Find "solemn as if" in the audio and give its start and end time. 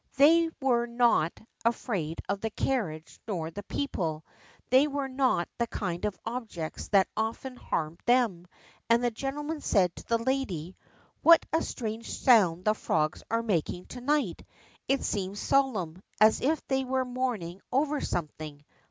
15.39-16.65